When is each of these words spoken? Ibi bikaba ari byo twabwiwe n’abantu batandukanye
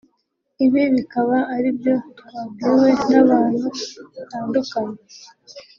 Ibi 0.65 0.81
bikaba 0.95 1.37
ari 1.55 1.69
byo 1.79 1.95
twabwiwe 2.19 2.89
n’abantu 3.09 3.67
batandukanye 4.13 4.99